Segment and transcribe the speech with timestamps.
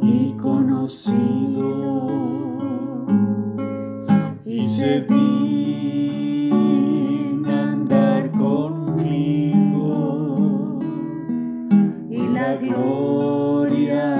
[0.00, 2.06] y conocido
[4.44, 6.52] y se digna
[7.72, 9.18] andar conmigo
[12.10, 14.16] y la gloria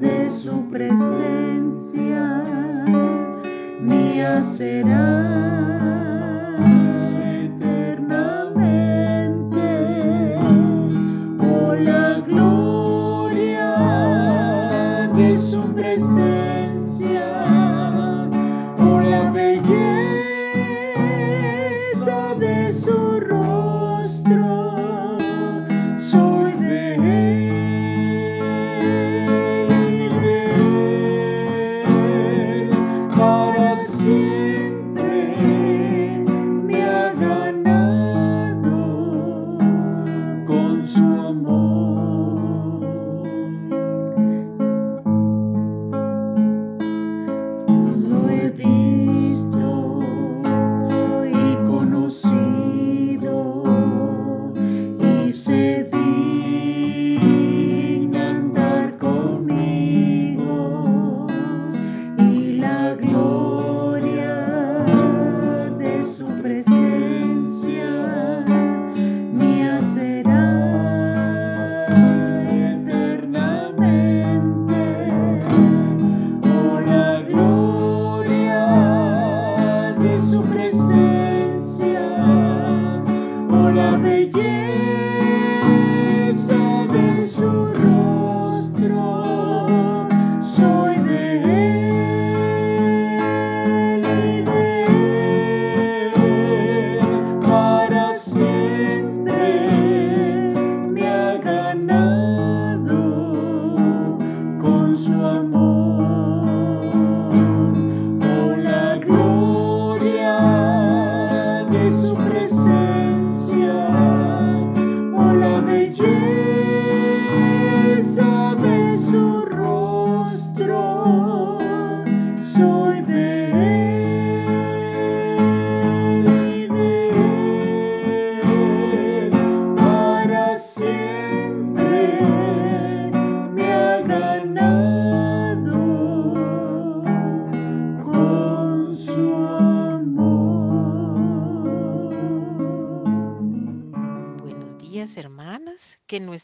[0.00, 2.42] de su presencia
[3.80, 5.59] mía será.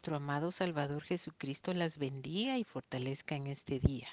[0.07, 4.07] Nuestro amado Salvador Jesucristo las bendiga y fortalezca en este día.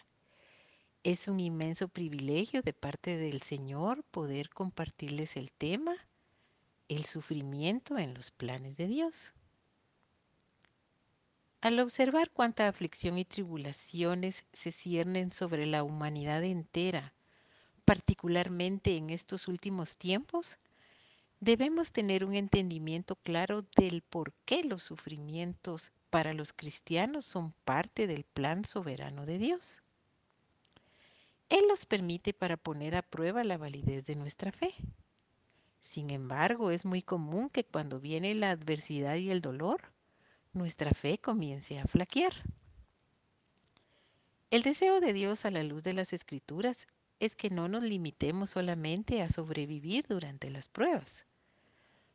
[1.03, 5.93] Es un inmenso privilegio de parte del Señor poder compartirles el tema,
[6.89, 9.33] el sufrimiento en los planes de Dios.
[11.61, 17.13] Al observar cuánta aflicción y tribulaciones se ciernen sobre la humanidad entera,
[17.85, 20.57] particularmente en estos últimos tiempos,
[21.43, 28.07] debemos tener un entendimiento claro del por qué los sufrimientos para los cristianos son parte
[28.07, 29.81] del plan soberano de Dios.
[31.49, 34.73] Él los permite para poner a prueba la validez de nuestra fe.
[35.81, 39.91] Sin embargo, es muy común que cuando viene la adversidad y el dolor,
[40.53, 42.33] nuestra fe comience a flaquear.
[44.49, 46.87] El deseo de Dios a la luz de las escrituras
[47.19, 51.25] es que no nos limitemos solamente a sobrevivir durante las pruebas.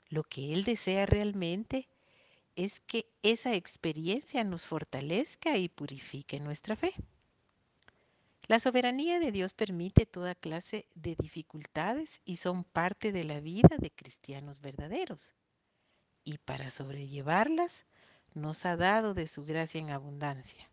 [0.08, 1.88] Lo que Él desea realmente
[2.56, 6.94] es que esa experiencia nos fortalezca y purifique nuestra fe.
[8.48, 13.76] La soberanía de Dios permite toda clase de dificultades y son parte de la vida
[13.78, 15.34] de cristianos verdaderos.
[16.24, 17.84] Y para sobrellevarlas,
[18.34, 20.70] nos ha dado de su gracia en abundancia.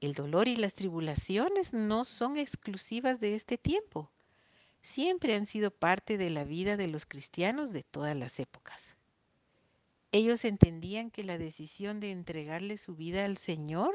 [0.00, 4.10] El dolor y las tribulaciones no son exclusivas de este tiempo.
[4.82, 8.94] Siempre han sido parte de la vida de los cristianos de todas las épocas.
[10.12, 13.94] Ellos entendían que la decisión de entregarle su vida al Señor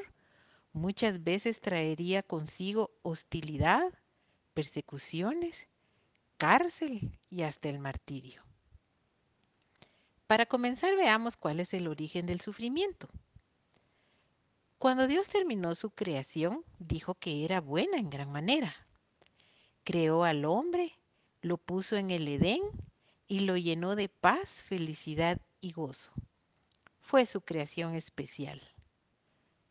[0.72, 3.94] muchas veces traería consigo hostilidad,
[4.54, 5.68] persecuciones,
[6.38, 8.44] cárcel y hasta el martirio.
[10.28, 13.10] Para comenzar veamos cuál es el origen del sufrimiento.
[14.78, 18.76] Cuando Dios terminó su creación, dijo que era buena en gran manera.
[19.86, 20.98] Creó al hombre,
[21.42, 22.60] lo puso en el Edén
[23.28, 26.12] y lo llenó de paz, felicidad y gozo.
[27.02, 28.60] Fue su creación especial.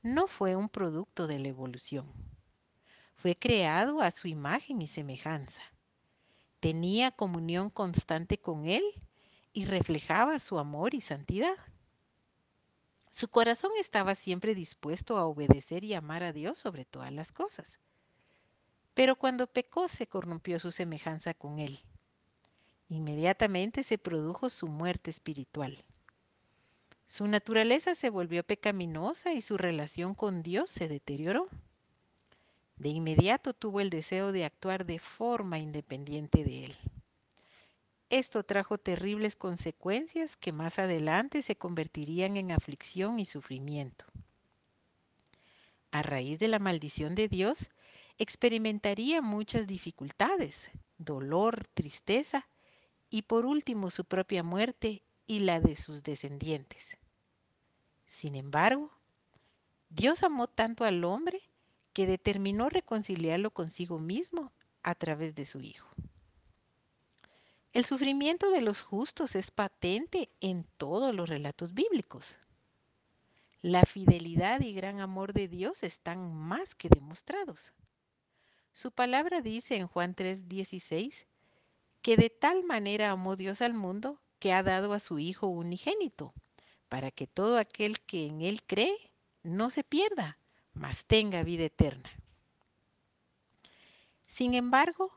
[0.02, 2.06] No fue un producto de la evolución.
[3.16, 5.62] Fue creado a su imagen y semejanza.
[6.60, 8.84] Tenía comunión constante con Él
[9.52, 11.56] y reflejaba su amor y santidad.
[13.10, 17.80] Su corazón estaba siempre dispuesto a obedecer y amar a Dios sobre todas las cosas.
[18.94, 21.80] Pero cuando pecó se corrompió su semejanza con Él.
[22.88, 25.84] Inmediatamente se produjo su muerte espiritual.
[27.06, 31.48] Su naturaleza se volvió pecaminosa y su relación con Dios se deterioró.
[32.76, 36.76] De inmediato tuvo el deseo de actuar de forma independiente de Él.
[38.10, 44.04] Esto trajo terribles consecuencias que más adelante se convertirían en aflicción y sufrimiento.
[45.90, 47.68] A raíz de la maldición de Dios,
[48.18, 52.46] experimentaría muchas dificultades, dolor, tristeza
[53.10, 56.96] y por último su propia muerte y la de sus descendientes.
[58.06, 58.90] Sin embargo,
[59.88, 61.40] Dios amó tanto al hombre
[61.92, 64.52] que determinó reconciliarlo consigo mismo
[64.82, 65.88] a través de su Hijo.
[67.72, 72.36] El sufrimiento de los justos es patente en todos los relatos bíblicos.
[73.62, 77.72] La fidelidad y gran amor de Dios están más que demostrados.
[78.74, 81.28] Su palabra dice en Juan 3:16
[82.02, 86.34] que de tal manera amó Dios al mundo que ha dado a su Hijo unigénito,
[86.88, 88.96] para que todo aquel que en Él cree
[89.44, 90.38] no se pierda,
[90.72, 92.10] mas tenga vida eterna.
[94.26, 95.12] Sin embargo,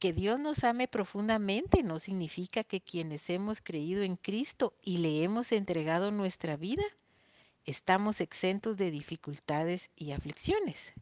[0.00, 5.22] que Dios nos ame profundamente no significa que quienes hemos creído en Cristo y le
[5.22, 6.84] hemos entregado nuestra vida,
[7.64, 10.94] estamos exentos de dificultades y aflicciones.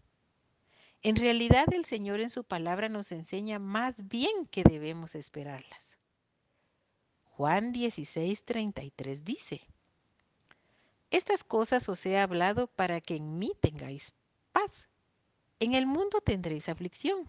[1.02, 5.96] En realidad el Señor en su palabra nos enseña más bien que debemos esperarlas.
[7.24, 9.66] Juan 16:33 dice,
[11.10, 14.12] Estas cosas os he hablado para que en mí tengáis
[14.52, 14.88] paz.
[15.60, 17.26] En el mundo tendréis aflicción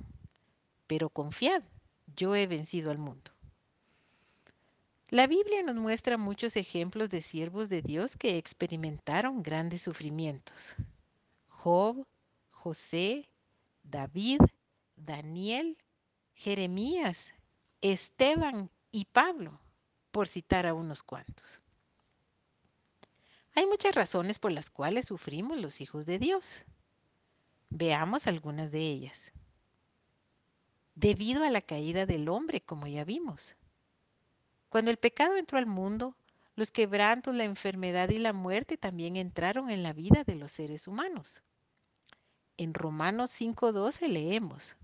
[0.88, 1.62] pero confiad,
[2.16, 3.32] yo he vencido al mundo.
[5.10, 10.76] La Biblia nos muestra muchos ejemplos de siervos de Dios que experimentaron grandes sufrimientos.
[11.48, 12.06] Job,
[12.50, 13.30] José,
[13.90, 14.40] David,
[14.96, 15.78] Daniel,
[16.34, 17.34] Jeremías,
[17.82, 19.60] Esteban y Pablo,
[20.12, 21.60] por citar a unos cuantos.
[23.56, 26.62] Hay muchas razones por las cuales sufrimos los hijos de Dios.
[27.70, 29.32] Veamos algunas de ellas
[30.98, 33.56] debido a la caída del hombre, como ya vimos.
[34.68, 36.18] Cuando el pecado entró al mundo,
[36.56, 40.88] los quebrantos, la enfermedad y la muerte también entraron en la vida de los seres
[40.88, 41.44] humanos.
[42.58, 44.76] En Romanos 5:12 leemos,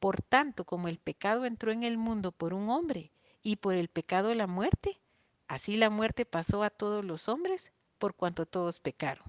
[0.00, 3.12] Por tanto, como el pecado entró en el mundo por un hombre
[3.42, 4.98] y por el pecado la muerte,
[5.46, 9.24] así la muerte pasó a todos los hombres por cuanto todos pecaron.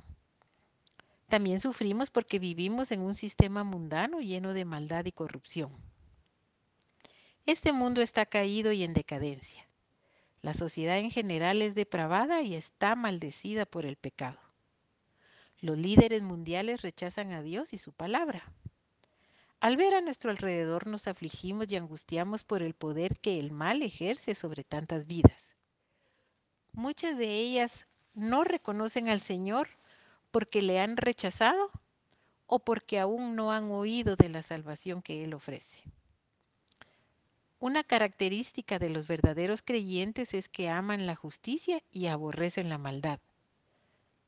[1.28, 5.72] También sufrimos porque vivimos en un sistema mundano lleno de maldad y corrupción.
[7.46, 9.68] Este mundo está caído y en decadencia.
[10.42, 14.43] La sociedad en general es depravada y está maldecida por el pecado.
[15.64, 18.44] Los líderes mundiales rechazan a Dios y su palabra.
[19.62, 23.82] Al ver a nuestro alrededor nos afligimos y angustiamos por el poder que el mal
[23.82, 25.56] ejerce sobre tantas vidas.
[26.74, 29.70] Muchas de ellas no reconocen al Señor
[30.32, 31.72] porque le han rechazado
[32.46, 35.80] o porque aún no han oído de la salvación que Él ofrece.
[37.60, 43.22] Una característica de los verdaderos creyentes es que aman la justicia y aborrecen la maldad.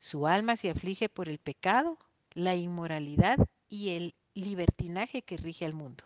[0.06, 1.98] Su alma se aflige por el pecado,
[2.36, 3.40] la inmoralidad
[3.70, 6.04] y el libertinaje que rige al mundo.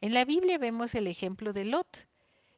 [0.00, 2.08] En la Biblia vemos el ejemplo de Lot,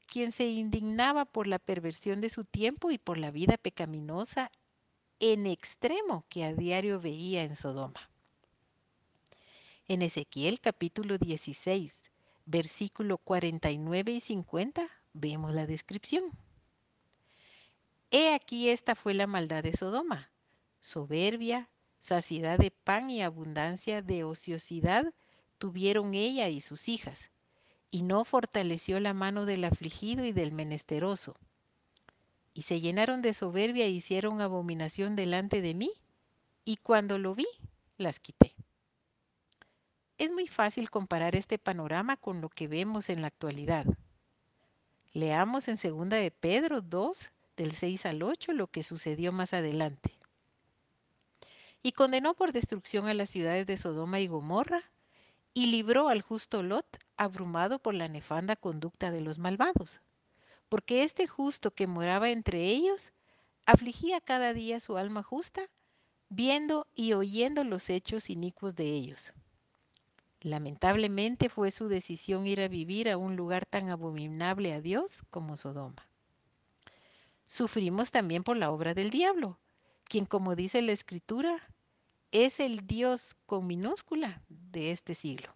[0.06, 4.50] quien se indignaba por la perversión de su tiempo y por la vida pecaminosa
[5.18, 8.08] en extremo que a diario veía en Sodoma.
[9.86, 12.10] En Ezequiel capítulo 16,
[12.46, 16.24] versículo 49 y 50, vemos la descripción.
[18.10, 20.30] He aquí esta fue la maldad de Sodoma,
[20.80, 21.68] soberbia,
[22.00, 25.12] saciedad de pan y abundancia de ociosidad
[25.58, 27.30] tuvieron ella y sus hijas,
[27.90, 31.36] y no fortaleció la mano del afligido y del menesteroso
[32.54, 35.92] y se llenaron de soberbia e hicieron abominación delante de mí,
[36.64, 37.46] y cuando lo vi,
[37.96, 38.54] las quité.
[40.18, 43.86] Es muy fácil comparar este panorama con lo que vemos en la actualidad.
[45.12, 50.18] Leamos en 2 de Pedro 2, del 6 al 8, lo que sucedió más adelante.
[51.82, 54.82] Y condenó por destrucción a las ciudades de Sodoma y Gomorra,
[55.54, 60.00] y libró al justo Lot, abrumado por la nefanda conducta de los malvados
[60.70, 63.12] porque este justo que moraba entre ellos
[63.66, 65.68] afligía cada día su alma justa,
[66.30, 69.34] viendo y oyendo los hechos inicuos de ellos.
[70.40, 75.56] Lamentablemente fue su decisión ir a vivir a un lugar tan abominable a Dios como
[75.56, 76.06] Sodoma.
[77.50, 79.58] Sufrimos también por la obra del diablo,
[80.04, 81.60] quien como dice la escritura,
[82.30, 85.52] es el Dios con minúscula de este siglo.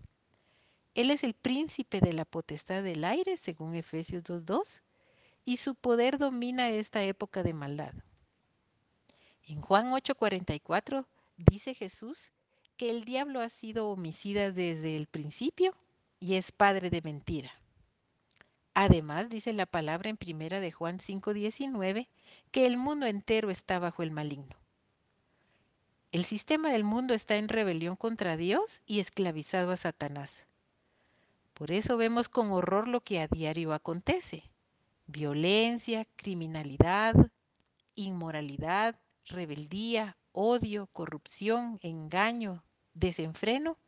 [0.97, 4.81] Él es el príncipe de la potestad del aire, según Efesios 2.2,
[5.45, 7.95] y su poder domina esta época de maldad.
[9.47, 12.33] En Juan 8:44 dice Jesús
[12.77, 15.77] que el diablo ha sido homicida desde el principio
[16.19, 17.53] y es padre de mentira.
[18.75, 22.09] Además, dice la palabra en primera de Juan 5:19
[22.51, 24.57] que el mundo entero está bajo el maligno.
[26.11, 30.47] El sistema del mundo está en rebelión contra Dios y esclavizado a Satanás.
[31.55, 34.51] Por eso vemos con horror lo que a diario acontece.
[35.07, 37.15] Violencia, criminalidad,
[37.95, 43.79] inmoralidad, rebeldía, odio, corrupción, engaño, desenfreno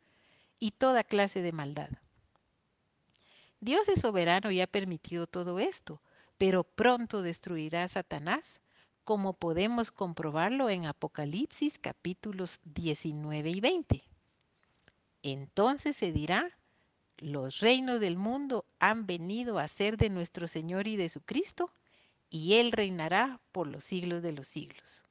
[0.59, 1.89] y toda clase de maldad.
[3.59, 6.01] Dios es soberano y ha permitido todo esto,
[6.37, 8.61] pero pronto destruirá a Satanás,
[9.03, 14.03] como podemos comprobarlo en Apocalipsis capítulos 19 y 20.
[15.23, 16.57] Entonces se dirá,
[17.17, 21.73] los reinos del mundo han venido a ser de nuestro Señor y de su Cristo,
[22.29, 25.03] y Él reinará por los siglos de los siglos.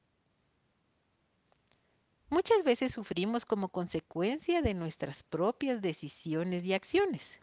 [2.29, 7.39] Muchas veces sufrimos como consecuencia de nuestras propias decisiones y acciones.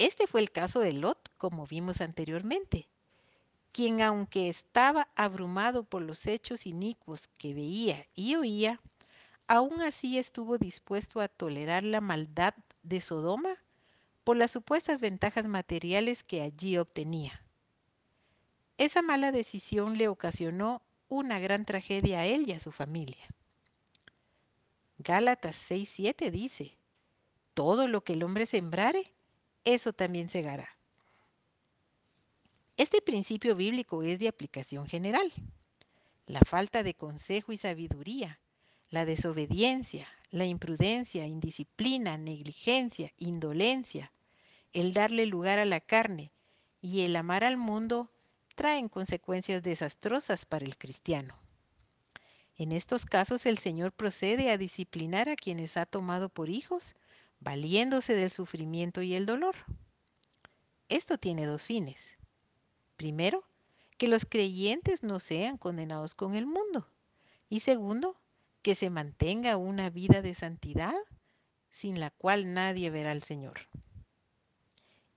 [0.00, 2.88] Este fue el caso de Lot, como vimos anteriormente,
[3.70, 8.80] quien aunque estaba abrumado por los hechos inicuos que veía y oía,
[9.46, 13.58] aún así estuvo dispuesto a tolerar la maldad de Sodoma
[14.24, 17.44] por las supuestas ventajas materiales que allí obtenía.
[18.78, 20.80] Esa mala decisión le ocasionó
[21.10, 23.28] una gran tragedia a él y a su familia.
[24.96, 26.78] Gálatas 6:7 dice,
[27.52, 29.12] todo lo que el hombre sembrare,
[29.64, 30.68] eso también segará.
[32.76, 35.30] Este principio bíblico es de aplicación general.
[36.26, 38.40] La falta de consejo y sabiduría,
[38.88, 44.12] la desobediencia, la imprudencia, indisciplina, negligencia, indolencia,
[44.72, 46.32] el darle lugar a la carne
[46.80, 48.10] y el amar al mundo
[48.54, 51.34] traen consecuencias desastrosas para el cristiano.
[52.56, 56.94] En estos casos el Señor procede a disciplinar a quienes ha tomado por hijos,
[57.40, 59.56] valiéndose del sufrimiento y el dolor.
[60.88, 62.12] Esto tiene dos fines.
[62.96, 63.44] Primero,
[63.96, 66.86] que los creyentes no sean condenados con el mundo.
[67.48, 68.16] Y segundo,
[68.62, 70.94] que se mantenga una vida de santidad
[71.70, 73.68] sin la cual nadie verá al Señor.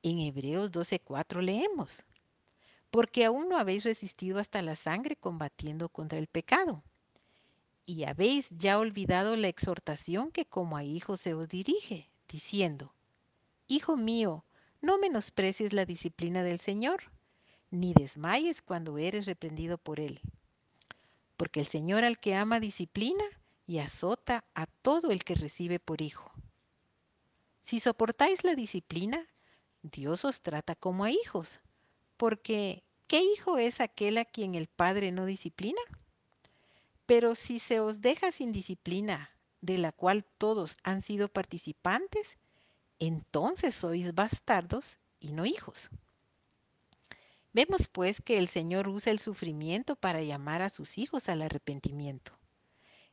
[0.02, 2.04] En Hebreos 12:4 leemos,
[2.92, 6.84] porque aún no habéis resistido hasta la sangre combatiendo contra el pecado.
[7.86, 12.96] Y habéis ya olvidado la exhortación que como a hijos se os dirige, diciendo,
[13.68, 14.44] Hijo mío,
[14.82, 17.12] no menosprecies la disciplina del Señor,
[17.70, 20.20] ni desmayes cuando eres reprendido por Él.
[21.38, 23.24] Porque el Señor al que ama disciplina
[23.68, 26.32] y azota a todo el que recibe por hijo.
[27.62, 29.28] Si soportáis la disciplina,
[29.84, 31.62] Dios os trata como a hijos,
[32.18, 35.82] porque ¿qué hijo es aquel a quien el Padre no disciplina?
[37.06, 39.30] Pero si se os deja sin disciplina,
[39.64, 42.38] de la cual todos han sido participantes,
[43.00, 45.90] entonces sois bastardos y no hijos.
[47.54, 52.34] Vemos pues que el Señor usa el sufrimiento para llamar a sus hijos al arrepentimiento.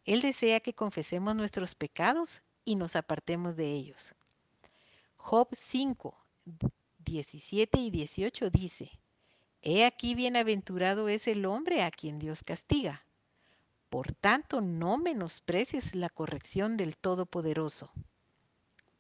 [0.04, 4.12] Él desea que confesemos nuestros pecados y nos apartemos de ellos.
[5.16, 6.16] Job 5,
[6.98, 8.90] 17 y 18 dice,
[9.62, 13.04] He aquí bienaventurado es el hombre a quien Dios castiga.
[13.90, 17.90] Por tanto, no menosprecies la corrección del Todopoderoso,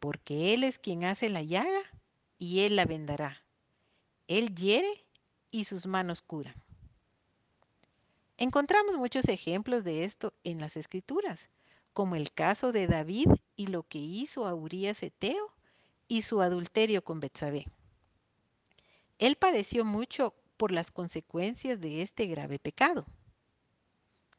[0.00, 1.80] porque Él es quien hace la llaga
[2.38, 3.44] y Él la vendará.
[4.26, 5.06] Él hiere
[5.52, 6.56] y sus manos curan.
[8.36, 11.50] Encontramos muchos ejemplos de esto en las Escrituras,
[11.92, 15.54] como el caso de David y lo que hizo a Urías Eteo
[16.08, 17.66] y su adulterio con Betsabé.
[19.18, 23.06] Él padeció mucho por las consecuencias de este grave pecado.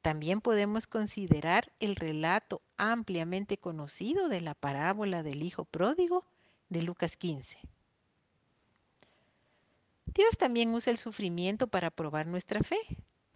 [0.02, 6.26] También podemos considerar el relato ampliamente conocido de la parábola del Hijo Pródigo
[6.70, 7.60] de Lucas 15.
[10.08, 12.80] Dios también usa el sufrimiento para probar nuestra fe,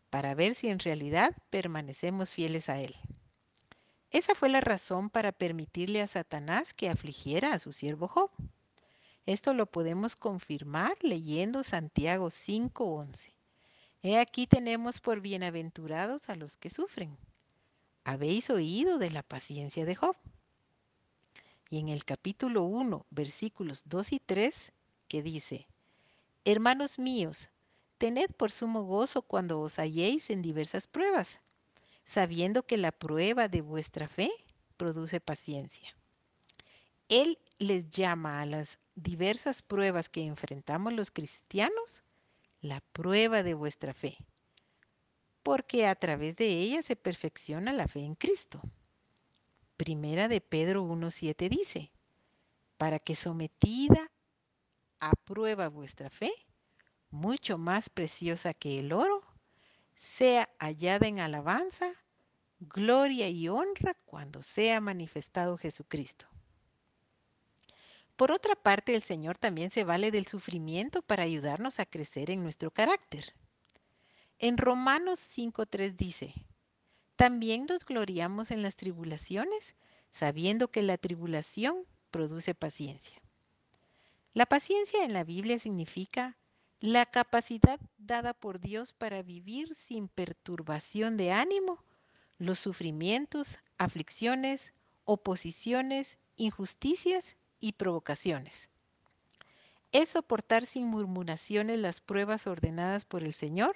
[0.09, 2.95] para ver si en realidad permanecemos fieles a Él.
[4.09, 8.31] Esa fue la razón para permitirle a Satanás que afligiera a su siervo Job.
[9.25, 13.34] Esto lo podemos confirmar leyendo Santiago 5:11.
[14.07, 17.17] He aquí tenemos por bienaventurados a los que sufren.
[18.03, 20.15] Habéis oído de la paciencia de Job.
[21.71, 24.73] Y en el capítulo 1, versículos 2 y 3,
[25.07, 25.67] que dice,
[26.43, 27.49] Hermanos míos,
[27.97, 31.39] tened por sumo gozo cuando os halléis en diversas pruebas,
[32.03, 34.29] sabiendo que la prueba de vuestra fe
[34.77, 35.97] produce paciencia.
[37.09, 42.03] Él les llama a las diversas pruebas que enfrentamos los cristianos
[42.65, 44.17] la prueba de vuestra fe,
[45.43, 48.59] porque a través de ella se perfecciona la fe en Cristo.
[49.77, 51.91] Primera de Pedro 1.7 dice,
[52.77, 54.11] para que sometida
[54.99, 56.31] a prueba vuestra fe,
[57.11, 59.21] mucho más preciosa que el oro,
[59.93, 61.93] sea hallada en alabanza,
[62.59, 66.27] gloria y honra cuando sea manifestado Jesucristo.
[68.15, 72.43] Por otra parte, el Señor también se vale del sufrimiento para ayudarnos a crecer en
[72.43, 73.33] nuestro carácter.
[74.39, 76.33] En Romanos 5.3 dice,
[77.15, 79.75] también nos gloriamos en las tribulaciones,
[80.11, 83.21] sabiendo que la tribulación produce paciencia.
[84.33, 86.37] La paciencia en la Biblia significa
[86.79, 91.83] la capacidad dada por Dios para vivir sin perturbación de ánimo
[92.37, 94.73] los sufrimientos, aflicciones,
[95.05, 98.69] oposiciones, injusticias y provocaciones.
[99.91, 103.75] Es soportar sin murmuraciones las pruebas ordenadas por el Señor,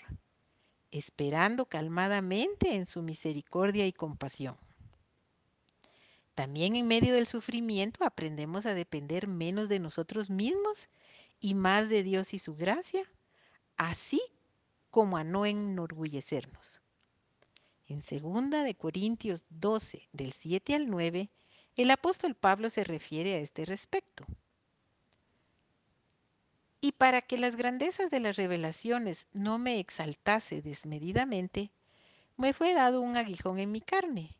[0.91, 4.57] esperando calmadamente en su misericordia y compasión.
[6.35, 10.89] También en medio del sufrimiento aprendemos a depender menos de nosotros mismos
[11.39, 13.03] y más de Dios y su gracia,
[13.77, 14.21] así
[14.89, 16.81] como a no enorgullecernos.
[17.87, 21.29] En 2 de Corintios 12, del 7 al 9,
[21.81, 24.25] el apóstol Pablo se refiere a este respecto.
[26.81, 31.71] Y para que las grandezas de las revelaciones no me exaltase desmedidamente,
[32.35, 34.35] me fue dado un aguijón en mi carne,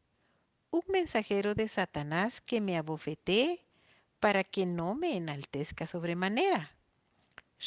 [0.69, 3.65] un mensajero de Satanás que me abofetee
[4.19, 6.71] para que no me enaltezca sobremanera.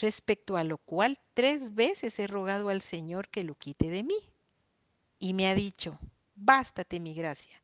[0.00, 4.19] Respecto a lo cual tres veces he rogado al Señor que lo quite de mí.
[5.19, 5.99] Y me ha dicho,
[6.35, 7.62] bástate mi gracia,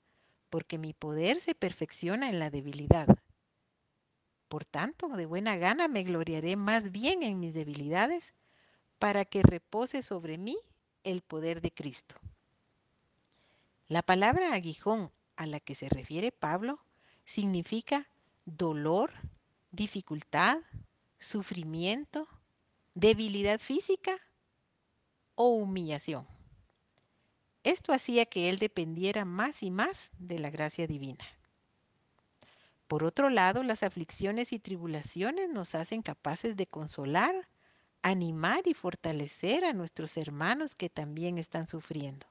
[0.50, 3.06] porque mi poder se perfecciona en la debilidad.
[4.48, 8.32] Por tanto, de buena gana me gloriaré más bien en mis debilidades,
[8.98, 10.56] para que repose sobre mí
[11.04, 12.14] el poder de Cristo.
[13.86, 16.80] La palabra aguijón a la que se refiere Pablo
[17.24, 18.08] significa
[18.44, 19.12] dolor,
[19.70, 20.58] dificultad,
[21.18, 22.28] sufrimiento,
[22.94, 24.16] debilidad física
[25.34, 26.37] o humillación.
[27.64, 31.24] Esto hacía que él dependiera más y más de la gracia divina.
[32.86, 37.48] Por otro lado, las aflicciones y tribulaciones nos hacen capaces de consolar,
[38.02, 42.26] animar y fortalecer a nuestros hermanos que también están sufriendo.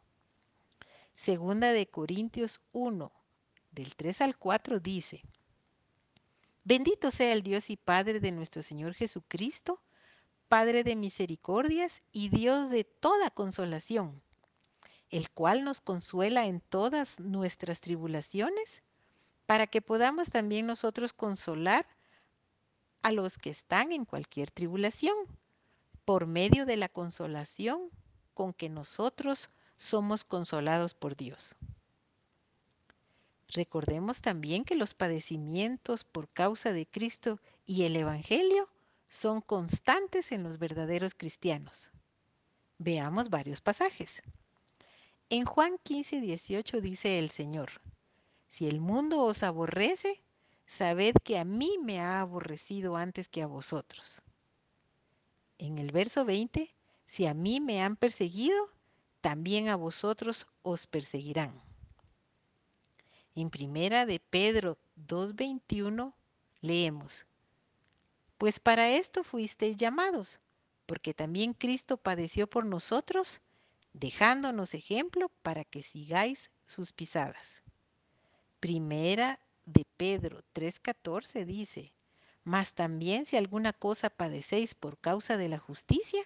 [1.13, 3.11] Segunda de Corintios 1,
[3.71, 5.23] del 3 al 4 dice,
[6.63, 9.81] Bendito sea el Dios y Padre de nuestro Señor Jesucristo,
[10.47, 14.21] Padre de misericordias y Dios de toda consolación,
[15.09, 18.83] el cual nos consuela en todas nuestras tribulaciones,
[19.45, 21.87] para que podamos también nosotros consolar
[23.01, 25.15] a los que están en cualquier tribulación,
[26.03, 27.89] por medio de la consolación
[28.33, 31.55] con que nosotros somos consolados por Dios.
[33.49, 38.69] Recordemos también que los padecimientos por causa de Cristo y el Evangelio
[39.07, 41.89] son constantes en los verdaderos cristianos.
[42.77, 44.21] Veamos varios pasajes.
[45.29, 47.81] En Juan 15, 18 dice el Señor,
[48.47, 50.23] si el mundo os aborrece,
[50.65, 54.21] sabed que a mí me ha aborrecido antes que a vosotros.
[55.57, 56.73] En el verso 20,
[57.05, 58.71] si a mí me han perseguido,
[59.19, 61.61] también a vosotros os perseguirán.
[63.35, 66.13] En primera de Pedro 2.21
[66.61, 67.25] leemos,
[68.37, 70.39] Pues para esto fuisteis llamados,
[70.85, 73.41] porque también Cristo padeció por nosotros,
[73.99, 77.63] dejándonos ejemplo para que sigáis sus pisadas.
[78.59, 81.93] Primera de Pedro 3.14 dice,
[82.43, 86.23] Mas también si alguna cosa padecéis por causa de la justicia,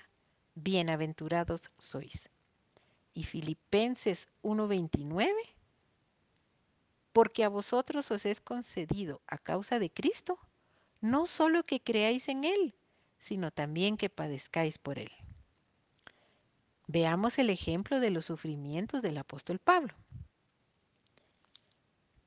[0.55, 2.29] bienaventurados sois
[3.13, 5.33] y Filipenses 1:29,
[7.13, 10.39] porque a vosotros os es concedido a causa de Cristo,
[11.01, 12.75] no solo que creáis en Él,
[13.19, 15.11] sino también que padezcáis por Él.
[16.93, 19.93] Veamos el ejemplo de los sufrimientos del apóstol Pablo.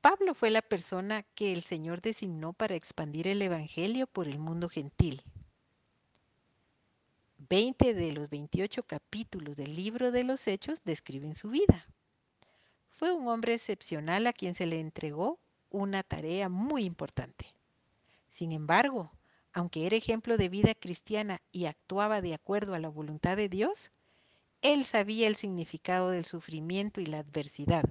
[0.01, 4.67] Pablo fue la persona que el Señor designó para expandir el Evangelio por el mundo
[4.67, 5.21] gentil.
[7.47, 11.85] 20 de los 28 capítulos del libro de los Hechos describen su vida.
[12.89, 15.37] Fue un hombre excepcional a quien se le entregó
[15.69, 17.53] una tarea muy importante.
[18.29, 19.11] Sin embargo,
[19.53, 23.91] aunque era ejemplo de vida cristiana y actuaba de acuerdo a la voluntad de Dios,
[24.61, 27.85] él sabía el significado del sufrimiento y la adversidad.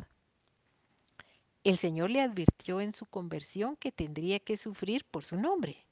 [1.63, 5.87] El Señor le advirtió en su conversión que tendría que sufrir por su nombre.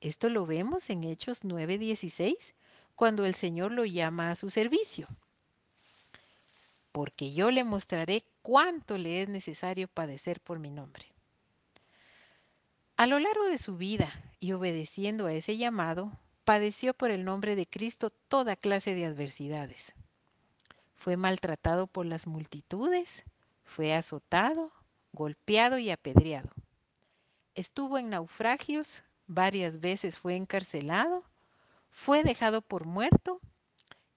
[0.00, 2.54] Esto lo vemos en Hechos 9:16,
[2.94, 5.08] cuando el Señor lo llama a su servicio.
[6.92, 11.06] Porque yo le mostraré cuánto le es necesario padecer por mi nombre.
[12.96, 16.12] A lo largo de su vida y obedeciendo a ese llamado,
[16.44, 19.94] padeció por el nombre de Cristo toda clase de adversidades.
[21.00, 23.24] Fue maltratado por las multitudes,
[23.64, 24.70] fue azotado,
[25.14, 26.50] golpeado y apedreado.
[27.54, 31.24] Estuvo en naufragios, varias veces fue encarcelado,
[31.88, 33.40] fue dejado por muerto,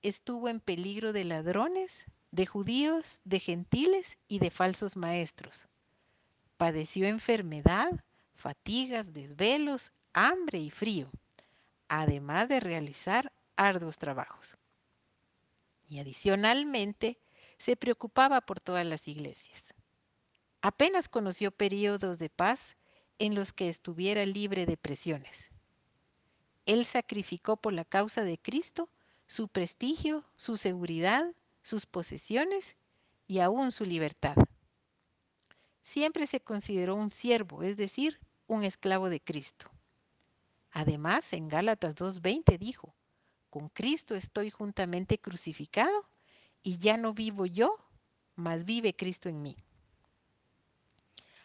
[0.02, 5.68] estuvo en peligro de ladrones, de judíos, de gentiles y de falsos maestros.
[6.58, 8.04] Padeció enfermedad,
[8.36, 11.10] fatigas, desvelos, hambre y frío,
[11.88, 14.58] además de realizar arduos trabajos.
[15.88, 17.20] Y adicionalmente,
[17.58, 19.74] se preocupaba por todas las iglesias.
[20.62, 22.76] Apenas conoció periodos de paz
[23.20, 25.50] en los que estuviera libre de presiones.
[26.66, 28.90] Él sacrificó por la causa de Cristo
[29.28, 32.76] su prestigio, su seguridad, sus posesiones
[33.28, 34.36] y aún su libertad.
[35.82, 39.70] Siempre se consideró un siervo, es decir, un esclavo de Cristo.
[40.72, 42.96] Además, en Gálatas 2.20 dijo,
[43.54, 46.10] con Cristo estoy juntamente crucificado
[46.64, 47.76] y ya no vivo yo,
[48.34, 49.56] mas vive Cristo en mí.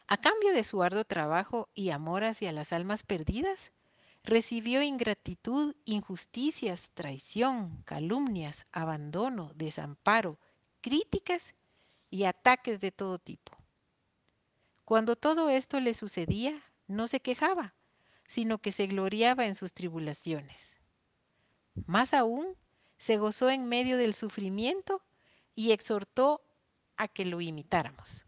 [0.07, 3.73] A cambio de su arduo trabajo y amor hacia las almas perdidas,
[4.25, 10.41] recibió ingratitud, injusticias, traición, calumnias, abandono, desamparo,
[10.81, 11.55] críticas
[12.09, 13.53] y ataques de todo tipo.
[14.87, 17.75] Cuando todo esto le sucedía, no se quejaba,
[18.27, 20.78] sino que se gloriaba en sus tribulaciones.
[21.87, 22.57] Más aún,
[22.99, 25.03] se gozó en medio del sufrimiento
[25.55, 26.43] y exhortó
[26.97, 28.25] a que lo imitáramos.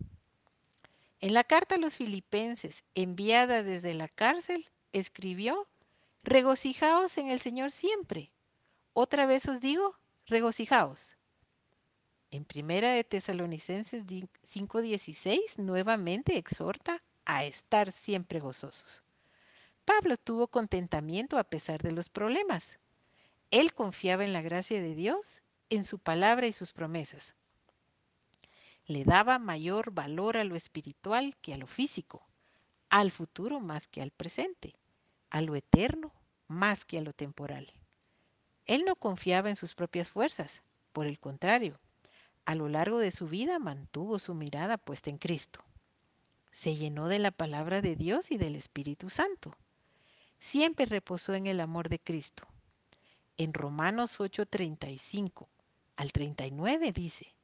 [1.20, 5.68] En la carta a los filipenses, enviada desde la cárcel, escribió,
[6.22, 8.32] regocijaos en el Señor siempre.
[8.92, 11.16] Otra vez os digo, regocijaos.
[12.30, 19.02] En primera de Tesalonicenses 5:16 nuevamente exhorta a estar siempre gozosos.
[19.84, 22.78] Pablo tuvo contentamiento a pesar de los problemas.
[23.50, 27.34] Él confiaba en la gracia de Dios, en su palabra y sus promesas
[28.90, 32.26] le daba mayor valor a lo espiritual que a lo físico,
[32.88, 34.72] al futuro más que al presente,
[35.30, 36.12] a lo eterno
[36.48, 37.72] más que a lo temporal.
[38.66, 41.78] Él no confiaba en sus propias fuerzas, por el contrario,
[42.46, 45.64] a lo largo de su vida mantuvo su mirada puesta en Cristo.
[46.50, 49.56] Se llenó de la palabra de Dios y del Espíritu Santo.
[50.40, 52.48] Siempre reposó en el amor de Cristo.
[53.40, 55.48] En Romanos 8:35
[55.96, 57.35] al 39 dice,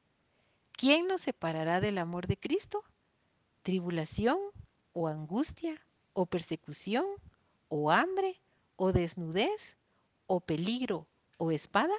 [0.73, 2.83] ¿Quién nos separará del amor de Cristo?
[3.63, 4.37] ¿Tribulación
[4.93, 5.83] o angustia
[6.13, 7.03] o persecución
[7.69, 8.39] o hambre
[8.75, 9.75] o desnudez
[10.27, 11.07] o peligro
[11.39, 11.95] o espada?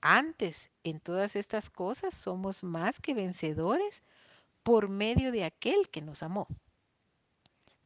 [0.00, 4.04] Antes, en todas estas cosas somos más que vencedores
[4.62, 6.46] por medio de aquel que nos amó.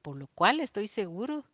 [0.02, 1.46] Por lo cual estoy seguro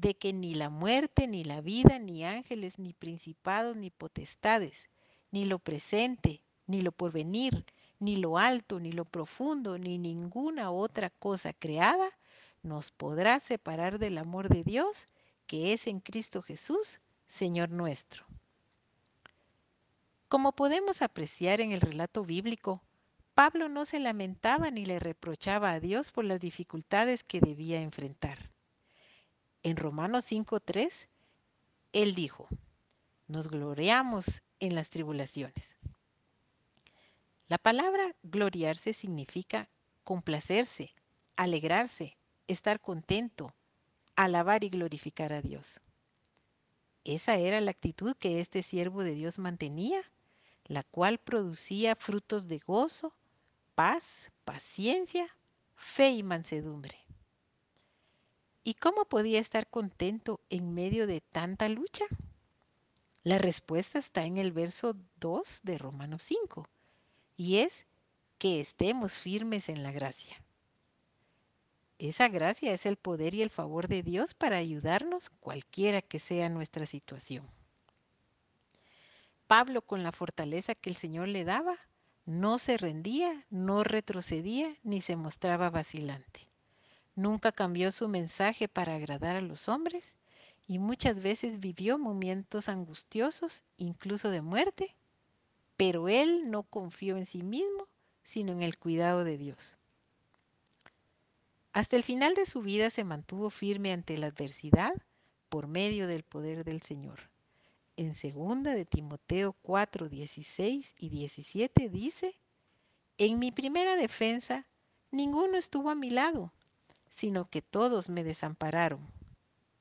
[0.00, 4.88] de que ni la muerte, ni la vida, ni ángeles, ni principados, ni potestades,
[5.30, 7.66] ni lo presente, ni lo porvenir,
[7.98, 12.08] ni lo alto, ni lo profundo, ni ninguna otra cosa creada
[12.62, 15.06] nos podrá separar del amor de Dios
[15.46, 18.26] que es en Cristo Jesús, Señor nuestro.
[20.28, 22.82] Como podemos apreciar en el relato bíblico,
[23.34, 28.47] Pablo no se lamentaba ni le reprochaba a Dios por las dificultades que debía enfrentar.
[29.62, 31.08] En Romanos 5.3,
[31.92, 32.48] él dijo,
[33.26, 35.76] nos gloriamos en las tribulaciones.
[37.48, 39.68] La palabra gloriarse significa
[40.04, 40.94] complacerse,
[41.36, 42.16] alegrarse,
[42.46, 43.54] estar contento,
[44.16, 45.80] alabar y glorificar a Dios.
[47.04, 50.02] Esa era la actitud que este siervo de Dios mantenía,
[50.64, 53.14] la cual producía frutos de gozo,
[53.74, 55.26] paz, paciencia,
[55.74, 57.07] fe y mansedumbre.
[58.68, 62.04] ¿Y cómo podía estar contento en medio de tanta lucha?
[63.22, 66.68] La respuesta está en el verso 2 de Romanos 5
[67.38, 67.86] y es
[68.36, 70.44] que estemos firmes en la gracia.
[71.98, 76.50] Esa gracia es el poder y el favor de Dios para ayudarnos cualquiera que sea
[76.50, 77.48] nuestra situación.
[79.46, 81.78] Pablo, con la fortaleza que el Señor le daba,
[82.26, 86.47] no se rendía, no retrocedía ni se mostraba vacilante.
[87.18, 90.14] Nunca cambió su mensaje para agradar a los hombres
[90.68, 94.94] y muchas veces vivió momentos angustiosos, incluso de muerte,
[95.76, 97.88] pero él no confió en sí mismo,
[98.22, 99.76] sino en el cuidado de Dios.
[101.72, 104.92] Hasta el final de su vida se mantuvo firme ante la adversidad
[105.48, 107.18] por medio del poder del Señor.
[107.96, 112.38] En 2 de Timoteo 4, 16 y 17 dice,
[113.16, 114.68] En mi primera defensa,
[115.10, 116.52] ninguno estuvo a mi lado,
[117.18, 119.00] sino que todos me desampararon.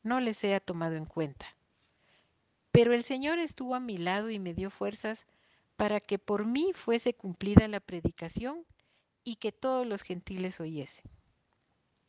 [0.01, 1.45] No les he tomado en cuenta.
[2.71, 5.27] Pero el Señor estuvo a mi lado y me dio fuerzas
[5.75, 8.65] para que por mí fuese cumplida la predicación
[9.23, 11.05] y que todos los gentiles oyesen.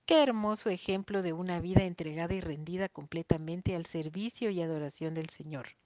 [0.06, 5.28] Qué hermoso ejemplo de una vida entregada y rendida completamente al servicio y adoración del
[5.28, 5.76] Señor.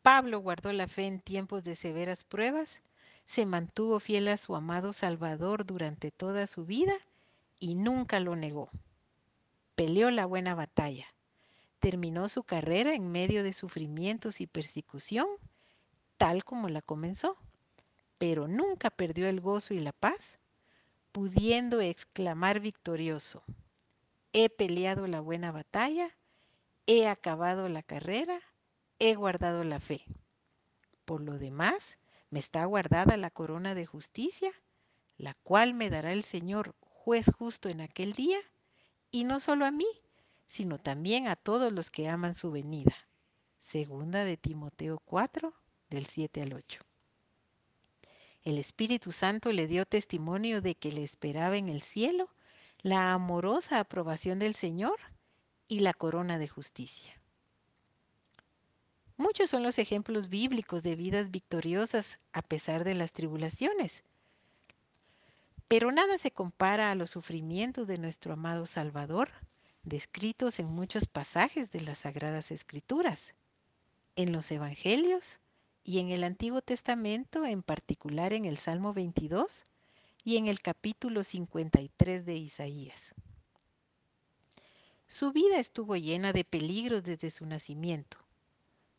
[0.00, 2.80] Pablo guardó la fe en tiempos de severas pruebas,
[3.26, 6.94] se mantuvo fiel a su amado Salvador durante toda su vida
[7.60, 8.70] y nunca lo negó.
[9.76, 11.06] Peleó la buena batalla,
[11.78, 15.28] terminó su carrera en medio de sufrimientos y persecución,
[16.16, 17.38] tal como la comenzó,
[18.18, 20.40] pero nunca perdió el gozo y la paz
[21.12, 23.42] pudiendo exclamar victorioso,
[24.32, 26.16] he peleado la buena batalla,
[26.86, 28.40] he acabado la carrera,
[28.98, 30.04] he guardado la fe.
[31.04, 31.98] Por lo demás,
[32.30, 34.52] me está guardada la corona de justicia,
[35.16, 38.38] la cual me dará el Señor, juez justo en aquel día,
[39.10, 39.88] y no solo a mí,
[40.46, 42.94] sino también a todos los que aman su venida.
[43.58, 45.54] Segunda de Timoteo 4,
[45.88, 46.80] del 7 al 8.
[48.42, 52.28] El Espíritu Santo le dio testimonio de que le esperaba en el cielo
[52.82, 54.98] la amorosa aprobación del Señor
[55.68, 57.18] y la corona de justicia.
[59.16, 64.04] Muchos son los ejemplos bíblicos de vidas victoriosas a pesar de las tribulaciones.
[65.70, 69.30] Pero nada se compara a los sufrimientos de nuestro amado Salvador,
[69.84, 73.34] descritos en muchos pasajes de las Sagradas Escrituras,
[74.16, 75.38] en los Evangelios
[75.84, 79.62] y en el Antiguo Testamento, en particular en el Salmo 22
[80.24, 83.14] y en el capítulo 53 de Isaías.
[85.06, 88.18] Su vida estuvo llena de peligros desde su nacimiento.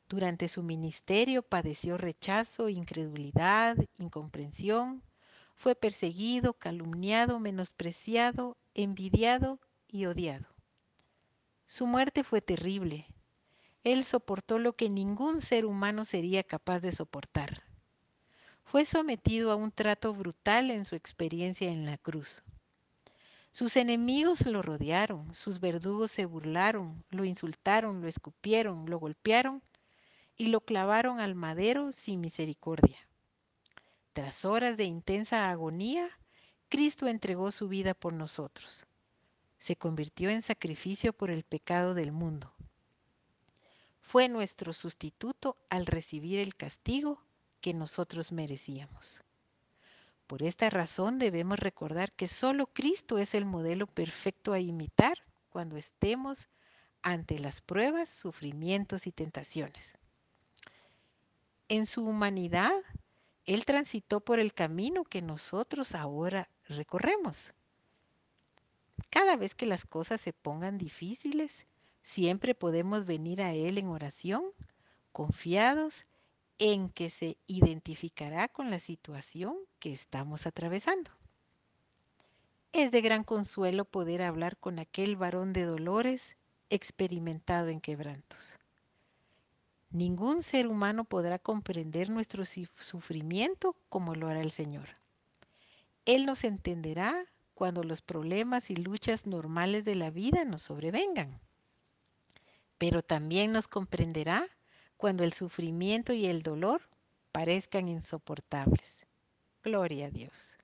[0.07, 5.03] Durante su ministerio padeció rechazo, incredulidad, incomprensión,
[5.55, 10.47] fue perseguido, calumniado, menospreciado, envidiado y odiado.
[11.65, 13.07] Su muerte fue terrible,
[13.83, 17.63] él soportó lo que ningún ser humano sería capaz de soportar.
[18.63, 22.43] Fue sometido a un trato brutal en su experiencia en la cruz.
[23.49, 29.63] Sus enemigos lo rodearon, sus verdugos se burlaron, lo insultaron, lo escupieron, lo golpearon
[30.37, 32.99] y lo clavaron al madero sin misericordia.
[34.13, 36.09] Tras horas de intensa agonía,
[36.69, 38.85] Cristo entregó su vida por nosotros.
[39.57, 42.53] Se convirtió en sacrificio por el pecado del mundo
[44.01, 47.23] fue nuestro sustituto al recibir el castigo
[47.61, 49.21] que nosotros merecíamos.
[50.27, 55.19] Por esta razón debemos recordar que solo Cristo es el modelo perfecto a imitar
[55.49, 56.49] cuando estemos
[57.01, 59.93] ante las pruebas, sufrimientos y tentaciones.
[61.67, 62.75] En su humanidad,
[63.45, 67.53] Él transitó por el camino que nosotros ahora recorremos.
[69.09, 71.65] Cada vez que las cosas se pongan difíciles,
[72.03, 74.43] Siempre podemos venir a Él en oración,
[75.11, 76.05] confiados
[76.57, 81.11] en que se identificará con la situación que estamos atravesando.
[82.71, 86.37] Es de gran consuelo poder hablar con aquel varón de dolores
[86.69, 88.57] experimentado en quebrantos.
[89.91, 94.87] Ningún ser humano podrá comprender nuestro sufrimiento como lo hará el Señor.
[96.05, 101.39] Él nos entenderá cuando los problemas y luchas normales de la vida nos sobrevengan
[102.81, 104.47] pero también nos comprenderá
[104.97, 106.81] cuando el sufrimiento y el dolor
[107.31, 109.05] parezcan insoportables.
[109.63, 110.55] Gloria a Dios.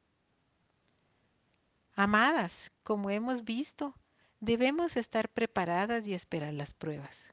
[1.94, 3.94] Amadas, como hemos visto,
[4.40, 7.28] debemos estar preparadas y esperar las pruebas.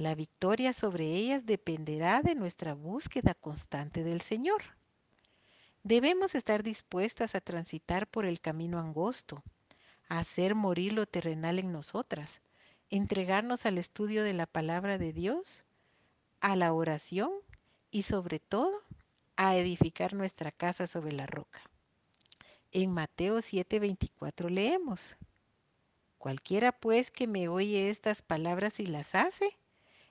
[0.00, 4.62] La victoria sobre ellas dependerá de nuestra búsqueda constante del Señor.
[5.82, 9.42] Debemos estar dispuestas a transitar por el camino angosto,
[10.08, 12.40] a hacer morir lo terrenal en nosotras,
[12.88, 15.64] entregarnos al estudio de la palabra de Dios,
[16.40, 17.32] a la oración
[17.90, 18.72] y sobre todo
[19.36, 21.60] a edificar nuestra casa sobre la roca.
[22.72, 25.18] En Mateo 7:24 leemos,
[26.16, 29.58] Cualquiera pues que me oye estas palabras y las hace,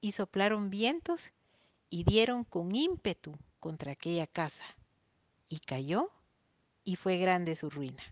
[0.00, 1.32] y soplaron vientos
[1.90, 4.64] y dieron con ímpetu contra aquella casa.
[5.48, 6.10] Y cayó
[6.84, 8.02] y fue grande su ruina.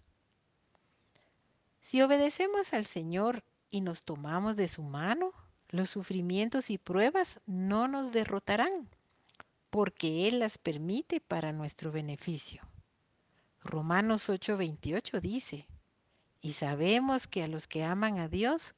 [1.81, 5.33] Si obedecemos al Señor y nos tomamos de su mano,
[5.71, 8.89] los sufrimientos y pruebas no nos derrotarán,
[9.71, 12.63] porque Él las permite para nuestro beneficio.
[13.63, 15.67] Romanos 8:28 dice,
[16.41, 18.75] y sabemos que a los que aman a Dios,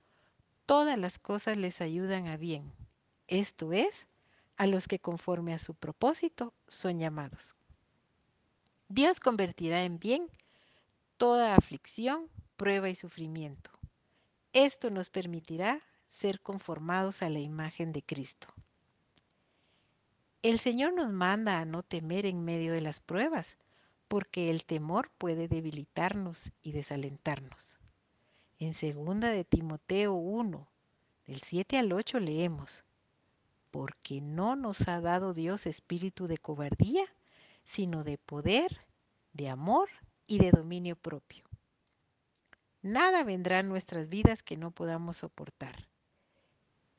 [0.66, 2.72] todas las cosas les ayudan a bien,
[3.30, 4.06] esto es,
[4.56, 7.54] a los que conforme a su propósito son llamados.
[8.88, 10.28] Dios convertirá en bien
[11.16, 13.70] toda aflicción, prueba y sufrimiento.
[14.52, 18.48] Esto nos permitirá ser conformados a la imagen de Cristo.
[20.42, 23.56] El Señor nos manda a no temer en medio de las pruebas,
[24.08, 27.78] porque el temor puede debilitarnos y desalentarnos.
[28.58, 30.68] En segunda de Timoteo 1,
[31.26, 32.82] del 7 al 8 leemos,
[33.70, 37.04] porque no nos ha dado Dios espíritu de cobardía,
[37.62, 38.86] sino de poder,
[39.32, 39.88] de amor
[40.26, 41.44] y de dominio propio.
[42.82, 45.88] Nada vendrá en nuestras vidas que no podamos soportar.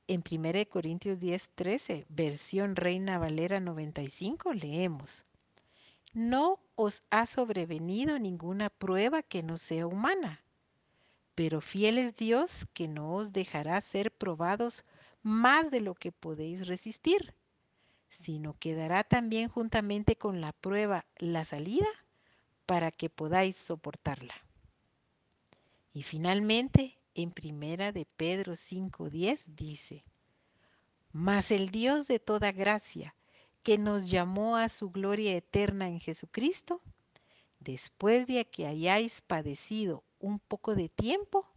[0.07, 5.25] En 1 Corintios 10, 13, versión Reina Valera 95, leemos,
[6.13, 10.43] No os ha sobrevenido ninguna prueba que no sea humana,
[11.33, 14.85] pero fiel es Dios que no os dejará ser probados
[15.21, 17.35] más de lo que podéis resistir,
[18.07, 21.87] sino que dará también juntamente con la prueba la salida
[22.65, 24.33] para que podáis soportarla.
[25.93, 30.05] Y finalmente, en primera de Pedro 5:10 dice,
[31.11, 33.15] Mas el Dios de toda gracia,
[33.63, 36.81] que nos llamó a su gloria eterna en Jesucristo,
[37.59, 41.47] después de que hayáis padecido un poco de tiempo,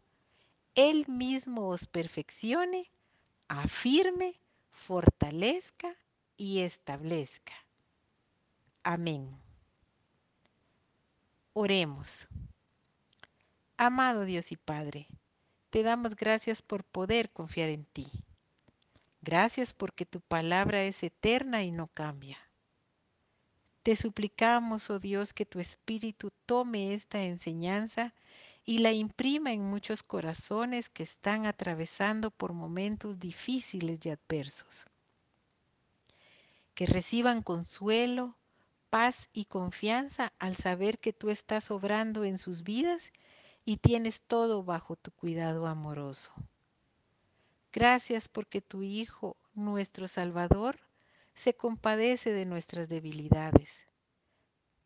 [0.74, 2.90] Él mismo os perfeccione,
[3.48, 5.96] afirme, fortalezca
[6.37, 7.54] y establezca.
[8.83, 9.37] Amén.
[11.52, 12.28] Oremos.
[13.76, 15.07] Amado Dios y Padre,
[15.70, 18.07] te damos gracias por poder confiar en ti.
[19.22, 22.38] Gracias porque tu palabra es eterna y no cambia.
[23.83, 28.14] Te suplicamos, oh Dios, que tu Espíritu tome esta enseñanza
[28.64, 34.87] y la imprima en muchos corazones que están atravesando por momentos difíciles y adversos.
[36.74, 38.37] Que reciban consuelo,
[38.88, 43.12] paz y confianza al saber que tú estás obrando en sus vidas
[43.64, 46.33] y tienes todo bajo tu cuidado amoroso.
[47.72, 50.79] Gracias porque tu Hijo, nuestro Salvador,
[51.35, 53.85] se compadece de nuestras debilidades.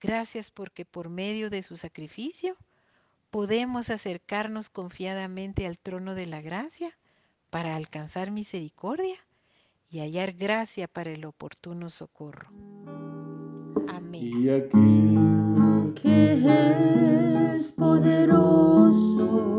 [0.00, 2.56] Gracias porque por medio de su sacrificio
[3.30, 6.96] podemos acercarnos confiadamente al trono de la gracia
[7.50, 9.16] para alcanzar misericordia
[9.90, 12.48] y hallar gracia para el oportuno socorro.
[13.88, 14.20] Amén.
[14.22, 19.57] Y aquel que es poderoso